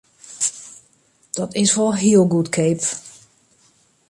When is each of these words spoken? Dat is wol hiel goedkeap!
Dat 1.37 1.49
is 1.61 1.73
wol 1.77 1.95
hiel 2.03 2.25
goedkeap! 2.31 2.81